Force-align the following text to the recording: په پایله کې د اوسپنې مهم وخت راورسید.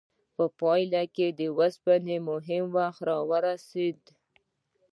په 0.35 0.45
پایله 0.59 1.03
کې 1.15 1.27
د 1.39 1.41
اوسپنې 1.57 2.17
مهم 2.29 2.65
وخت 2.77 3.01
راورسید. 3.09 4.01